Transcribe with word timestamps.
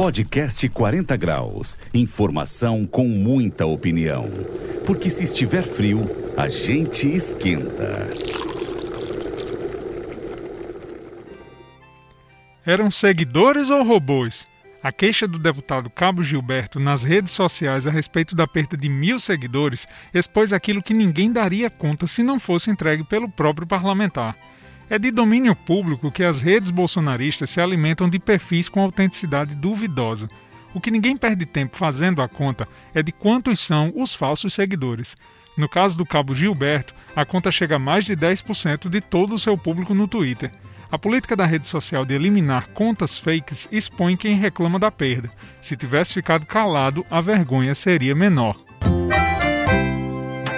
Podcast 0.00 0.66
40 0.66 1.14
Graus. 1.18 1.76
Informação 1.92 2.86
com 2.86 3.06
muita 3.06 3.66
opinião. 3.66 4.30
Porque 4.86 5.10
se 5.10 5.24
estiver 5.24 5.62
frio, 5.62 6.08
a 6.38 6.48
gente 6.48 7.06
esquenta. 7.06 8.08
Eram 12.64 12.90
seguidores 12.90 13.68
ou 13.68 13.84
robôs? 13.84 14.48
A 14.82 14.90
queixa 14.90 15.28
do 15.28 15.38
deputado 15.38 15.90
Cabo 15.90 16.22
Gilberto 16.22 16.80
nas 16.80 17.04
redes 17.04 17.34
sociais 17.34 17.86
a 17.86 17.90
respeito 17.90 18.34
da 18.34 18.46
perda 18.46 18.78
de 18.78 18.88
mil 18.88 19.20
seguidores 19.20 19.86
expôs 20.14 20.54
aquilo 20.54 20.82
que 20.82 20.94
ninguém 20.94 21.30
daria 21.30 21.68
conta 21.68 22.06
se 22.06 22.22
não 22.22 22.40
fosse 22.40 22.70
entregue 22.70 23.04
pelo 23.04 23.28
próprio 23.28 23.66
parlamentar. 23.66 24.34
É 24.90 24.98
de 24.98 25.12
domínio 25.12 25.54
público 25.54 26.10
que 26.10 26.24
as 26.24 26.40
redes 26.40 26.72
bolsonaristas 26.72 27.48
se 27.48 27.60
alimentam 27.60 28.08
de 28.08 28.18
perfis 28.18 28.68
com 28.68 28.82
autenticidade 28.82 29.54
duvidosa. 29.54 30.26
O 30.74 30.80
que 30.80 30.90
ninguém 30.90 31.16
perde 31.16 31.46
tempo 31.46 31.76
fazendo 31.76 32.20
a 32.20 32.26
conta 32.26 32.66
é 32.92 33.00
de 33.00 33.12
quantos 33.12 33.60
são 33.60 33.92
os 33.94 34.16
falsos 34.16 34.52
seguidores. 34.52 35.16
No 35.56 35.68
caso 35.68 35.96
do 35.96 36.04
cabo 36.04 36.34
Gilberto, 36.34 36.92
a 37.14 37.24
conta 37.24 37.52
chega 37.52 37.76
a 37.76 37.78
mais 37.78 38.04
de 38.04 38.16
10% 38.16 38.88
de 38.88 39.00
todo 39.00 39.32
o 39.32 39.38
seu 39.38 39.56
público 39.56 39.94
no 39.94 40.08
Twitter. 40.08 40.50
A 40.90 40.98
política 40.98 41.36
da 41.36 41.46
rede 41.46 41.68
social 41.68 42.04
de 42.04 42.14
eliminar 42.14 42.66
contas 42.70 43.16
fakes 43.16 43.68
expõe 43.70 44.16
quem 44.16 44.34
reclama 44.34 44.76
da 44.76 44.90
perda. 44.90 45.30
Se 45.60 45.76
tivesse 45.76 46.14
ficado 46.14 46.46
calado, 46.46 47.06
a 47.08 47.20
vergonha 47.20 47.76
seria 47.76 48.16
menor. 48.16 48.56